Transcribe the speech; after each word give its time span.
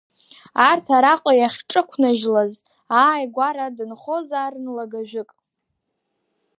Арҭ 0.69 0.87
араҟа 0.97 1.33
иахьҿықәнажьлаз 1.39 2.53
ааигәара 2.99 3.75
дынхозаарын 3.77 4.67
лыгажәык. 4.75 5.29